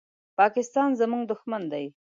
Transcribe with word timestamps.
پاکستان 0.39 0.89
زمونږ 0.99 1.23
دوښمن 1.31 1.63
دی 1.73 1.85